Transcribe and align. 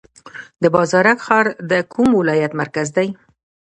بازارک 0.75 1.19
ښار 1.25 1.45
د 1.71 1.71
کوم 1.93 2.09
ولایت 2.19 2.51
مرکز 2.61 2.87
دی؟ 2.97 3.07